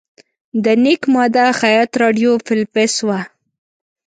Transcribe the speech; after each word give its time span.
د 0.63 0.65
نیک 0.83 1.01
ماد 1.13 1.35
خیاط 1.59 1.91
راډیو 2.01 2.31
فلپس 2.45 2.93
وه. 3.07 3.19